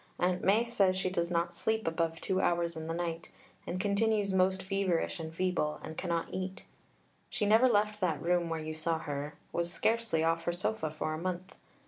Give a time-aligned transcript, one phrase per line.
[0.17, 3.29] Aunt Mai says she does not sleep above two hours in the night,
[3.67, 6.65] and continues most feverish and feeble, and cannot eat.
[7.29, 11.13] She never left that room where you saw her, was scarcely off her sofa for
[11.13, 11.55] a month.